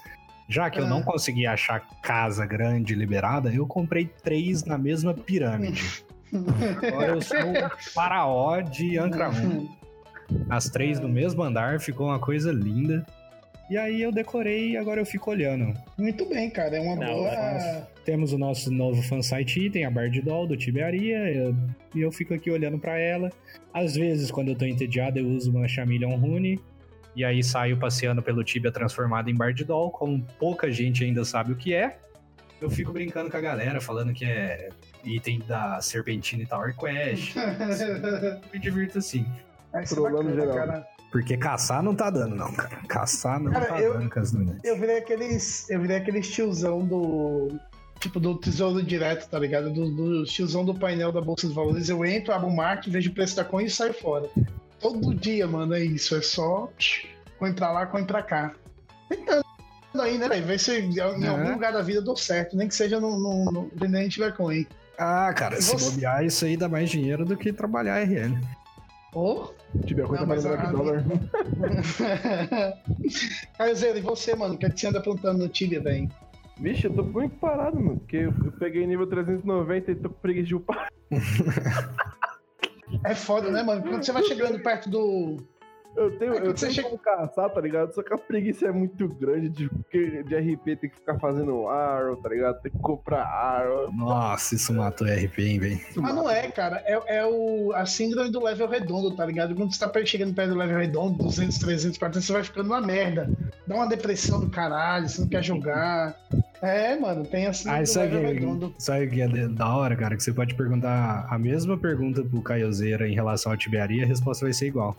Já 0.50 0.72
que 0.72 0.80
eu 0.80 0.86
Ah. 0.86 0.90
não 0.90 1.04
consegui 1.04 1.46
achar 1.46 1.82
casa 2.02 2.48
grande 2.48 2.96
liberada, 2.96 3.54
eu 3.54 3.68
comprei 3.68 4.10
três 4.24 4.64
na 4.64 4.80
mesma 4.80 5.14
pirâmide. 5.14 6.04
Agora 6.88 7.08
eu 7.14 7.22
sou 7.22 7.38
o 7.38 7.92
faraó 7.94 8.62
de 8.62 8.98
Ankra 8.98 9.30
1. 9.30 9.70
As 10.50 10.70
três 10.70 11.00
no 11.00 11.10
mesmo 11.10 11.44
andar, 11.44 11.80
ficou 11.80 12.08
uma 12.08 12.20
coisa 12.20 12.52
linda. 12.52 13.06
E 13.70 13.78
aí 13.78 14.02
eu 14.02 14.12
decorei 14.12 14.72
e 14.72 14.78
agora 14.78 15.00
eu 15.00 15.06
fico 15.06 15.30
olhando. 15.32 15.74
Muito 15.98 16.26
bem, 16.28 16.50
cara. 16.50 16.76
É 16.76 16.80
uma 16.82 16.96
Não, 16.96 17.14
boa. 17.14 17.88
Temos 18.04 18.34
o 18.34 18.38
nosso 18.38 18.70
novo 18.72 19.02
fansite 19.02 19.62
item, 19.66 19.86
a 19.86 19.92
Bard 19.92 20.22
Doll 20.22 20.46
do 20.48 20.58
Tibearia, 20.58 21.32
eu- 21.32 21.56
e 21.96 22.02
eu 22.02 22.12
fico 22.12 22.34
aqui 22.34 22.52
olhando 22.52 22.78
pra 22.78 22.98
ela. 22.98 23.30
Às 23.74 23.96
vezes, 23.96 24.30
quando 24.30 24.50
eu 24.50 24.56
tô 24.56 24.66
entediado, 24.66 25.20
eu 25.20 25.28
uso 25.28 25.52
uma 25.52 25.68
Chameleon 25.70 26.16
Rune, 26.18 26.60
e 27.16 27.24
aí 27.24 27.42
saio 27.44 27.78
passeando 27.78 28.22
pelo 28.22 28.44
Tibia 28.44 28.72
transformado 28.72 29.30
em 29.30 29.36
Bard 29.36 29.64
Doll, 29.64 29.90
como 29.92 30.22
pouca 30.38 30.70
gente 30.70 31.04
ainda 31.06 31.24
sabe 31.24 31.54
o 31.54 31.56
que 31.56 31.74
é. 31.74 31.98
Eu 32.60 32.70
fico 32.70 32.92
brincando 32.92 33.30
com 33.30 33.38
a 33.38 33.42
galera, 33.42 33.80
falando 33.80 34.12
que 34.14 34.26
é 34.26 34.68
item 35.04 35.40
da 35.48 35.82
Serpentina 35.82 36.44
e 36.44 36.46
Tower 36.46 36.76
Quest. 36.76 37.36
Me 38.54 38.60
divirto 38.60 38.98
assim. 39.00 39.26
Ser 39.86 39.96
Trolando 39.96 40.30
bacana, 40.30 40.42
geral. 40.42 40.56
cara. 40.56 40.88
Porque 41.12 41.36
caçar 41.38 41.84
não 41.84 41.94
tá 41.94 42.10
dando, 42.10 42.36
não, 42.36 42.54
cara. 42.54 42.78
Caçar 42.88 43.40
não 43.40 43.52
Cara, 43.52 43.66
tá 43.66 43.82
eu- 43.82 43.94
dando 43.94 44.10
com 44.10 44.20
as 44.20 44.32
meninas. 44.32 44.62
Eu 44.64 44.78
virei 44.80 44.98
aqueles. 44.98 45.70
Eu 45.70 45.82
virei 45.82 45.98
aqueles 45.98 46.30
tiozão 46.32 46.86
do. 46.86 47.50
Tipo, 48.00 48.20
do 48.20 48.36
tesouro 48.36 48.82
direto, 48.82 49.30
tá 49.30 49.38
ligado? 49.38 49.70
Do, 49.72 49.92
do 49.92 50.24
tiozão 50.24 50.66
do 50.66 50.74
painel 50.74 51.12
da 51.12 51.22
Bolsa 51.22 51.48
de 51.48 51.54
Valores. 51.54 51.88
Eu 51.90 52.04
entro, 52.04 52.34
abro 52.34 52.48
o 52.48 52.56
market, 52.56 52.92
vejo 52.92 53.12
o 53.12 53.14
preço 53.14 53.36
da 53.36 53.44
coin 53.46 53.66
e 53.66 53.70
saio 53.70 53.94
fora. 53.94 54.28
Todo 54.80 55.14
dia, 55.14 55.46
mano, 55.48 55.76
é 55.76 55.84
isso. 55.84 56.16
É 56.16 56.22
só. 56.22 56.70
Coin 57.38 57.54
pra 57.54 57.72
lá, 57.72 57.86
coin 57.86 58.04
pra 58.06 58.24
cá. 58.24 58.54
Tentando 59.08 59.44
aí, 60.00 60.18
né, 60.18 60.28
velho? 60.28 60.46
Ver 60.48 60.60
se 60.60 60.80
em 60.80 60.98
É. 60.98 61.02
algum 61.04 61.52
lugar 61.52 61.72
da 61.74 61.82
vida 61.84 62.00
eu 62.00 62.04
dou 62.04 62.16
certo. 62.18 62.56
Nem 62.58 62.68
que 62.68 62.74
seja 62.74 63.00
no, 63.00 63.20
no, 63.20 63.52
no 63.52 63.72
vendente 63.76 64.20
da 64.20 64.32
coin. 64.32 64.66
Ah, 64.98 65.34
cara, 65.34 65.62
se 65.62 65.72
Você- 65.72 65.92
bobear, 65.92 66.24
isso 66.24 66.46
aí 66.46 66.56
dá 66.56 66.70
mais 66.70 66.90
dinheiro 66.90 67.26
do 67.26 67.36
que 67.38 67.52
trabalhar 67.52 68.00
RL. 68.02 68.38
Ô! 69.14 69.50
Tiver 69.86 70.06
coisa 70.06 70.26
mais 70.26 70.44
mas 70.46 70.62
que 70.62 70.68
dólar. 70.72 71.04
Caio 73.58 73.76
Zero, 73.76 73.98
e 73.98 74.02
você, 74.02 74.36
mano? 74.36 74.56
O 74.56 74.58
que 74.58 74.66
é 74.66 74.70
que 74.70 74.80
você 74.80 74.88
anda 74.88 75.00
aprontando 75.00 75.40
no 75.40 75.50
Tibia, 75.50 75.82
velho? 75.82 76.10
Vixe, 76.60 76.86
eu 76.86 76.94
tô 76.94 77.04
muito 77.04 77.36
parado, 77.38 77.80
mano. 77.80 77.98
Porque 78.00 78.18
eu 78.18 78.34
eu 78.46 78.52
peguei 78.54 78.86
nível 78.86 79.08
390 79.08 79.92
e 79.92 79.96
tô 79.96 80.10
com 80.10 80.20
preguiça 80.20 80.48
de 80.48 80.56
upar. 80.56 80.90
É 83.06 83.16
foda, 83.16 83.50
né, 83.50 83.64
mano? 83.64 83.82
Quando 83.84 84.04
você 84.04 84.12
vai 84.12 84.22
chegando 84.24 84.60
perto 84.60 84.90
do. 84.90 85.38
Eu 85.96 86.18
tenho, 86.18 86.34
É, 86.34 86.38
eu 86.48 86.54
tenho 86.54 86.72
chega- 86.72 86.88
como 86.88 86.98
caçar, 87.00 87.50
tá 87.50 87.60
ligado? 87.60 87.94
Só 87.94 88.02
que 88.02 88.14
a 88.14 88.18
preguiça 88.18 88.66
é 88.68 88.72
muito 88.72 89.08
grande 89.10 89.50
de, 89.50 89.70
de 90.24 90.36
RP, 90.36 90.78
tem 90.78 90.90
que 90.90 90.96
ficar 90.96 91.20
fazendo 91.20 91.68
arrow, 91.68 92.16
tá 92.18 92.30
ligado? 92.30 92.62
Tem 92.62 92.72
que 92.72 92.80
comprar 92.80 93.24
arrow. 93.24 93.92
Nossa, 93.92 94.56
isso 94.56 94.74
matou 94.74 95.06
RP, 95.08 95.40
hein, 95.40 95.60
velho? 95.60 95.80
Mas 95.98 96.16
não 96.16 96.30
é, 96.30 96.50
cara. 96.50 96.82
É, 96.86 97.18
é 97.18 97.26
o, 97.26 97.74
a 97.74 97.86
síndrome 97.86 98.32
do 98.32 98.42
level 98.42 98.68
redondo, 98.70 99.16
tá 99.16 99.26
ligado? 99.26 99.54
Quando 99.54 99.74
você 99.74 99.86
tá 99.86 100.06
chegando 100.06 100.34
perto 100.34 100.52
do 100.52 100.58
level 100.58 100.78
redondo, 100.78 101.18
200, 101.24 101.58
300, 101.58 101.98
400, 101.98 102.26
você 102.26 102.34
vai 102.34 102.44
ficando 102.44 102.68
uma 102.68 102.82
merda. 102.82 103.30
Dá 103.68 103.76
uma 103.76 103.88
depressão 103.88 104.40
do 104.40 104.50
caralho, 104.50 105.10
você 105.10 105.22
não 105.22 105.28
quer 105.28 105.44
jogar. 105.44 106.16
É, 106.62 106.96
mano, 106.98 107.26
tem 107.26 107.48
a 107.48 107.54
síndrome 107.54 107.78
Ah, 107.80 107.82
do 107.82 107.88
sabe 107.88 108.14
level 108.16 108.30
que, 108.30 109.08
que 109.08 109.22
é 109.22 109.48
da 109.50 109.76
hora, 109.76 109.96
cara? 109.96 110.16
Que 110.16 110.24
você 110.24 110.32
pode 110.32 110.56
perguntar 110.56 111.28
a 111.30 111.38
mesma 111.38 111.78
pergunta 111.78 112.24
pro 112.24 112.42
Caiozeira 112.42 113.08
em 113.10 113.14
relação 113.14 113.52
à 113.52 113.58
tibiaria, 113.58 114.04
a 114.04 114.08
resposta 114.08 114.46
vai 114.46 114.54
ser 114.54 114.68
igual. 114.68 114.96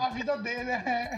A 0.00 0.10
vida 0.10 0.36
dele 0.38 0.70
é. 0.70 1.10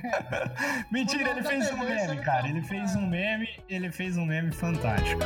Mentira, 0.91 1.31
ele 1.31 1.43
fez 1.43 1.71
um 1.71 1.79
meme, 1.79 2.17
cara, 2.23 2.49
ele 2.49 2.63
fez 2.63 2.95
um 2.97 3.07
meme, 3.07 3.49
ele 3.69 3.91
fez 3.91 4.17
um 4.17 4.27
meme 4.27 4.53
fantástico. 4.53 5.21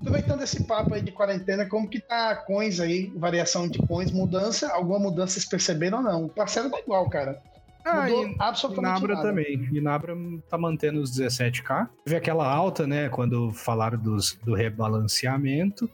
Aproveitando 0.00 0.42
esse 0.42 0.64
papo 0.64 0.94
aí 0.94 1.02
de 1.02 1.12
quarentena, 1.12 1.66
como 1.66 1.88
que 1.88 2.00
tá 2.00 2.34
coins 2.34 2.80
aí, 2.80 3.12
variação 3.16 3.68
de 3.68 3.78
coins, 3.78 4.10
mudança? 4.10 4.72
Alguma 4.72 4.98
mudança 4.98 5.34
vocês 5.34 5.44
perceberam 5.44 5.98
ou 5.98 6.04
não? 6.04 6.24
O 6.24 6.28
parceiro 6.28 6.70
tá 6.70 6.78
igual, 6.80 7.08
cara. 7.08 7.40
Ah, 7.84 8.02
Mudou 8.02 8.28
e 8.28 8.36
absolutamente 8.38 8.98
Inabra 8.98 9.14
nada. 9.14 9.28
também. 9.28 9.68
Inabra 9.72 10.16
tá 10.48 10.56
mantendo 10.56 11.00
os 11.00 11.10
17k. 11.18 11.88
Teve 12.04 12.16
aquela 12.16 12.46
alta, 12.46 12.86
né, 12.86 13.08
quando 13.08 13.50
falaram 13.52 13.98
dos, 13.98 14.34
do 14.44 14.54
rebalanceamento. 14.54 15.90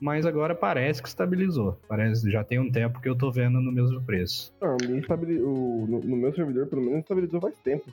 Mas 0.00 0.26
agora 0.26 0.54
parece 0.54 1.00
que 1.00 1.08
estabilizou. 1.08 1.78
Parece 1.88 2.30
já 2.30 2.42
tem 2.44 2.58
um 2.58 2.70
tempo 2.70 3.00
que 3.00 3.08
eu 3.08 3.16
tô 3.16 3.30
vendo 3.30 3.60
no 3.60 3.72
mesmo 3.72 4.02
preço. 4.02 4.52
Não, 4.60 4.76
me 4.88 4.98
estabili... 4.98 5.40
o, 5.40 5.86
no, 5.88 6.00
no 6.00 6.16
meu 6.16 6.34
servidor, 6.34 6.66
pelo 6.66 6.82
menos, 6.82 6.98
estabilizou 7.00 7.40
faz 7.40 7.56
tempo. 7.58 7.90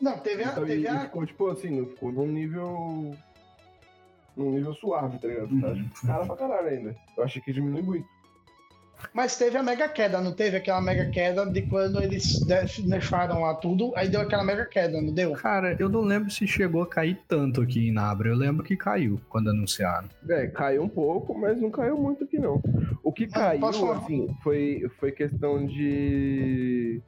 Não, 0.00 0.18
teve 0.18 0.42
a. 0.44 0.52
Então, 0.52 0.64
Teve 0.64 0.88
a... 0.88 1.00
ficou, 1.00 1.26
tipo 1.26 1.48
assim, 1.50 1.78
não 1.78 1.86
ficou 1.86 2.10
num 2.10 2.26
nível. 2.26 3.14
num 4.34 4.52
nível 4.52 4.72
suave, 4.74 5.18
tá 5.18 5.28
ligado? 5.28 5.50
Uhum. 5.50 5.60
Tá 5.60 6.06
cara 6.06 6.26
pra 6.26 6.36
caralho 6.36 6.68
ainda. 6.68 6.96
Eu 7.16 7.24
achei 7.24 7.42
que 7.42 7.52
diminui 7.52 7.82
muito. 7.82 8.08
Mas 9.12 9.36
teve 9.36 9.56
a 9.56 9.62
mega 9.62 9.88
queda, 9.88 10.20
não 10.20 10.32
teve 10.32 10.56
aquela 10.56 10.80
mega 10.80 11.10
queda 11.10 11.46
de 11.46 11.62
quando 11.62 12.02
eles 12.02 12.44
nerfaram 12.84 13.40
lá 13.40 13.54
tudo, 13.54 13.92
aí 13.96 14.08
deu 14.08 14.20
aquela 14.20 14.44
mega 14.44 14.64
queda, 14.66 15.00
não 15.00 15.12
deu? 15.12 15.32
Cara, 15.32 15.76
eu 15.78 15.88
não 15.88 16.00
lembro 16.00 16.30
se 16.30 16.46
chegou 16.46 16.82
a 16.82 16.86
cair 16.86 17.18
tanto 17.28 17.60
aqui 17.60 17.88
em 17.88 17.92
Nabra. 17.92 18.28
Eu 18.28 18.36
lembro 18.36 18.64
que 18.64 18.76
caiu 18.76 19.20
quando 19.28 19.50
anunciaram. 19.50 20.08
É, 20.28 20.46
caiu 20.46 20.82
um 20.82 20.88
pouco, 20.88 21.36
mas 21.38 21.60
não 21.60 21.70
caiu 21.70 21.96
muito 21.96 22.24
aqui 22.24 22.38
não. 22.38 22.60
O 23.02 23.12
que 23.12 23.26
Mas 23.26 23.32
caiu, 23.32 23.92
assim, 23.92 24.36
foi, 24.42 24.88
foi 24.98 25.10
questão 25.12 25.66
de. 25.66 27.00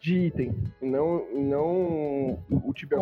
de 0.00 0.18
item. 0.26 0.54
Não, 0.80 1.26
não 1.34 2.38
o 2.50 2.72
Tibia 2.72 2.98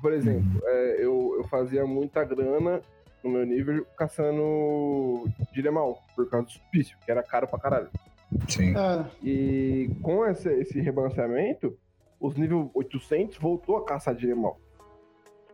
Por 0.00 0.12
exemplo, 0.12 0.60
é, 0.64 0.96
eu, 1.04 1.34
eu 1.38 1.44
fazia 1.48 1.86
muita 1.86 2.24
grana 2.24 2.80
no 3.22 3.30
meu 3.30 3.44
nível 3.44 3.84
caçando 3.96 5.24
Diremal, 5.52 6.02
por 6.14 6.28
causa 6.28 6.46
do 6.46 6.52
suplício, 6.52 6.96
que 7.04 7.10
era 7.10 7.22
caro 7.22 7.46
pra 7.46 7.58
caralho. 7.58 7.88
Sim. 8.48 8.74
Ah, 8.76 9.06
E 9.22 9.90
com 10.02 10.24
esse, 10.26 10.48
esse 10.48 10.80
rebalanceamento, 10.80 11.76
os 12.20 12.36
nível 12.36 12.70
800 12.74 13.38
voltou 13.38 13.76
a 13.76 13.84
caçar 13.84 14.14
Diremal. 14.14 14.60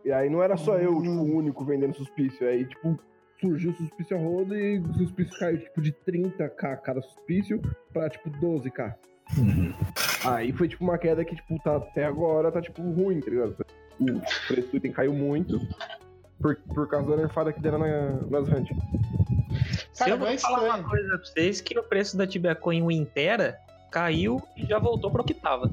E 0.03 0.11
aí 0.11 0.29
não 0.29 0.43
era 0.43 0.55
só 0.57 0.77
eu, 0.77 1.01
tipo, 1.01 1.09
o 1.13 1.35
único 1.35 1.65
vendendo 1.65 1.95
suspício. 1.95 2.47
Aí, 2.47 2.65
tipo, 2.65 2.99
surgiu 3.39 3.71
o 3.71 3.75
suspício 3.75 4.15
a 4.15 4.19
roda 4.19 4.55
e 4.55 4.79
o 4.79 4.93
suspício 4.93 5.37
caiu 5.39 5.59
tipo 5.59 5.81
de 5.81 5.91
30k 5.91 6.77
cada 6.77 7.01
suspício 7.01 7.59
pra 7.91 8.09
tipo 8.09 8.29
12k. 8.29 8.93
Aí 10.23 10.51
foi 10.51 10.67
tipo 10.67 10.83
uma 10.83 10.97
queda 10.97 11.25
que, 11.25 11.35
tipo, 11.35 11.57
tá 11.63 11.77
até 11.77 12.05
agora 12.05 12.51
tá 12.51 12.61
tipo 12.61 12.81
ruim, 12.81 13.19
tá 13.19 13.29
ligado? 13.31 13.55
O 13.99 14.47
preço 14.47 14.69
do 14.71 14.77
item 14.77 14.91
caiu 14.91 15.13
muito 15.13 15.59
por, 16.41 16.55
por 16.73 16.87
causa 16.89 17.09
da 17.09 17.17
nerfada 17.17 17.51
que 17.53 17.59
deram 17.61 17.79
na, 17.79 18.11
nas 18.29 18.47
hunt. 18.47 18.67
Se 19.93 19.99
Cara, 19.99 20.11
eu 20.11 20.17
vou 20.17 20.27
é 20.27 20.37
falar 20.37 20.57
uma 20.59 20.67
estranho. 20.67 20.89
coisa 20.89 21.07
pra 21.09 21.17
vocês, 21.25 21.61
que 21.61 21.77
o 21.79 21.83
preço 21.83 22.17
da 22.17 22.27
Tibia 22.27 22.53
Coin 22.55 22.81
Wintera 22.83 23.57
caiu 23.91 24.41
e 24.57 24.65
já 24.65 24.77
voltou 24.77 25.09
pro 25.09 25.23
que 25.23 25.33
tava. 25.33 25.69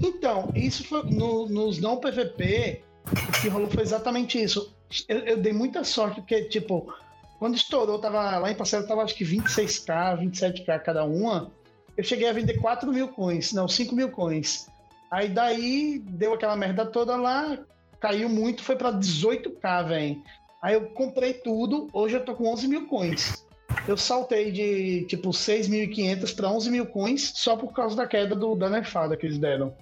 Então, 0.00 0.50
isso 0.54 0.84
foi 0.86 1.02
no- 1.04 1.48
nos 1.48 1.80
não 1.80 1.96
PVP, 1.96 2.82
o 3.28 3.40
que 3.42 3.48
rolou 3.48 3.68
foi 3.68 3.82
exatamente 3.82 4.40
isso. 4.40 4.74
Eu, 5.08 5.18
eu 5.20 5.36
dei 5.36 5.52
muita 5.52 5.82
sorte, 5.84 6.20
porque, 6.20 6.44
tipo, 6.44 6.92
quando 7.38 7.56
estourou, 7.56 7.98
tava 7.98 8.38
lá 8.38 8.50
em 8.50 8.54
parcela, 8.54 8.86
tava 8.86 9.02
acho 9.02 9.14
que 9.14 9.24
26k, 9.24 10.18
27k 10.20 10.78
cada 10.80 11.04
uma. 11.04 11.50
Eu 11.96 12.04
cheguei 12.04 12.28
a 12.28 12.32
vender 12.32 12.54
4 12.60 12.92
mil 12.92 13.08
coins, 13.08 13.52
não, 13.52 13.66
5 13.68 13.94
mil 13.94 14.10
coins. 14.10 14.68
Aí 15.10 15.28
daí 15.28 15.98
deu 16.06 16.32
aquela 16.34 16.56
merda 16.56 16.86
toda 16.86 17.16
lá, 17.16 17.58
caiu 18.00 18.28
muito, 18.28 18.62
foi 18.62 18.76
pra 18.76 18.92
18k, 18.92 19.88
velho. 19.88 20.22
Aí 20.62 20.74
eu 20.74 20.86
comprei 20.90 21.34
tudo, 21.34 21.88
hoje 21.92 22.16
eu 22.16 22.24
tô 22.24 22.34
com 22.34 22.48
11 22.52 22.66
mil 22.68 22.86
coins. 22.86 23.46
Eu 23.86 23.96
saltei 23.96 24.50
de 24.50 25.04
tipo 25.06 25.30
6.500 25.30 26.34
para 26.34 26.50
11 26.50 26.70
mil 26.70 26.86
coins 26.86 27.32
só 27.34 27.56
por 27.56 27.72
causa 27.72 27.96
da 27.96 28.06
queda 28.06 28.34
do, 28.34 28.54
da 28.54 28.68
nerfada 28.68 29.16
que 29.16 29.26
eles 29.26 29.38
deram. 29.38 29.74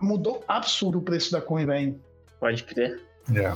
Mudou 0.00 0.44
absurdo 0.46 0.98
o 0.98 1.02
preço 1.02 1.32
da 1.32 1.40
coin, 1.40 1.64
velho. 1.64 2.00
Pode 2.38 2.62
crer. 2.64 3.02
É. 3.34 3.52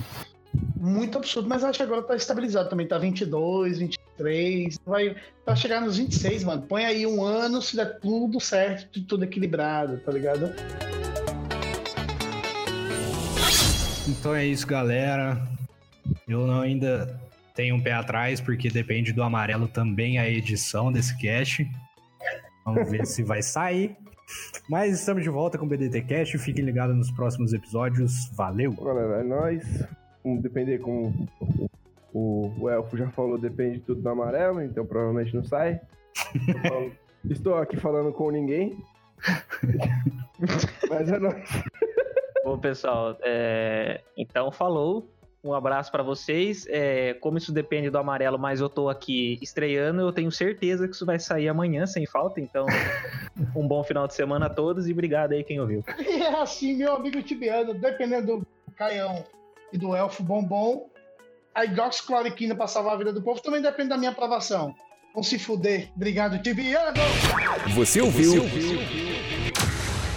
Muito 0.77 1.19
absurdo, 1.19 1.49
mas 1.49 1.63
acho 1.63 1.79
que 1.79 1.83
agora 1.83 2.03
tá 2.03 2.17
estabilizado 2.17 2.69
também. 2.69 2.87
Tá 2.87 2.99
22, 2.99 3.79
23. 3.79 4.79
Vai 4.85 5.15
pra 5.45 5.55
chegar 5.55 5.81
nos 5.83 5.99
26, 5.99 6.45
mano. 6.45 6.63
Põe 6.63 6.87
aí 6.87 7.07
um 7.07 7.23
ano, 7.23 7.61
se 7.61 7.77
der 7.77 8.01
tudo 8.01 8.41
certo, 8.41 9.01
tudo 9.05 9.25
equilibrado, 9.25 9.99
tá 9.99 10.11
ligado? 10.11 10.53
Então 14.11 14.35
é 14.35 14.45
isso, 14.45 14.67
galera. 14.67 15.41
Eu 16.27 16.45
não 16.45 16.61
ainda 16.61 17.21
tenho 17.55 17.77
um 17.77 17.81
pé 17.81 17.93
atrás, 17.93 18.41
porque 18.41 18.69
depende 18.69 19.13
do 19.13 19.23
amarelo 19.23 19.69
também 19.69 20.19
a 20.19 20.29
edição 20.29 20.91
desse 20.91 21.17
cast. 21.17 21.65
Vamos 22.65 22.91
ver 22.91 23.07
se 23.07 23.23
vai 23.23 23.41
sair. 23.41 23.97
Mas 24.69 24.99
estamos 24.99 25.23
de 25.23 25.31
volta 25.31 25.57
com 25.57 25.65
o 25.65 25.69
BDT 25.69 26.03
Cast. 26.03 26.39
Fiquem 26.39 26.65
ligados 26.65 26.97
nos 26.97 27.11
próximos 27.13 27.53
episódios. 27.53 28.29
Valeu! 28.35 28.73
Galera, 28.73 29.21
é 29.21 29.23
nóis. 29.23 29.89
Depender 30.41 30.79
como 30.79 31.29
o, 32.13 32.53
o 32.59 32.69
Elfo 32.69 32.97
já 32.97 33.09
falou, 33.11 33.39
depende 33.39 33.79
tudo 33.81 34.03
do 34.03 34.09
amarelo, 34.09 34.61
então 34.61 34.85
provavelmente 34.85 35.35
não 35.35 35.45
sai. 35.45 35.81
Estou 37.29 37.55
aqui 37.55 37.77
falando 37.77 38.13
com 38.13 38.31
ninguém. 38.31 38.77
Mas 40.91 41.11
é 41.11 41.19
nóis. 41.19 41.63
Bom, 42.45 42.59
pessoal, 42.59 43.17
é, 43.23 44.01
então 44.17 44.51
falou. 44.51 45.09
Um 45.43 45.55
abraço 45.55 45.91
pra 45.91 46.03
vocês. 46.03 46.67
É, 46.69 47.15
como 47.15 47.39
isso 47.39 47.51
depende 47.51 47.89
do 47.89 47.97
amarelo, 47.97 48.39
mas 48.39 48.61
eu 48.61 48.69
tô 48.69 48.91
aqui 48.91 49.39
estreando, 49.41 50.03
eu 50.03 50.13
tenho 50.13 50.31
certeza 50.31 50.87
que 50.87 50.95
isso 50.95 51.07
vai 51.07 51.19
sair 51.19 51.49
amanhã 51.49 51.87
sem 51.87 52.07
falta. 52.07 52.41
Então, 52.41 52.67
um 53.57 53.67
bom 53.67 53.83
final 53.83 54.07
de 54.07 54.15
semana 54.15 54.47
a 54.47 54.51
todos 54.51 54.87
e 54.87 54.93
obrigado 54.93 55.33
aí 55.33 55.43
quem 55.43 55.59
ouviu. 55.59 55.83
E 55.99 56.23
é 56.23 56.41
assim, 56.41 56.77
meu 56.77 56.95
amigo 56.95 57.23
Tibiano, 57.23 57.73
dependendo 57.73 58.39
do 58.39 58.47
Caião 58.77 59.25
e 59.73 59.79
do 59.79 59.97
Elfo 59.97 60.23
Bombom, 60.23 60.91
a 61.55 61.65
hidroxicloroquina 61.65 62.55
pra 62.55 62.67
salvar 62.67 62.95
a 62.95 62.99
vida 62.99 63.13
do 63.13 63.23
povo 63.23 63.41
também 63.41 63.63
depende 63.63 63.89
da 63.89 63.97
minha 63.97 64.11
aprovação. 64.11 64.75
Vão 65.15 65.23
se 65.23 65.39
fuder. 65.39 65.91
Obrigado, 65.97 66.41
Tibiano! 66.41 67.01
Você 67.75 68.01
ouviu? 68.01 68.43
BDT 68.43 68.45
Cast, 68.45 69.20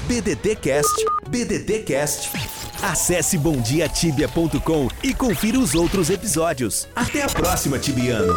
BDT 0.08 0.56
Cast. 1.84 2.30
Acesse 2.82 3.38
bomdiatibia.com 3.38 4.90
e 5.02 5.14
confira 5.14 5.58
os 5.58 5.74
outros 5.74 6.10
episódios. 6.10 6.88
Até 6.96 7.24
a 7.24 7.28
próxima, 7.28 7.80
Tibiano. 7.80 8.34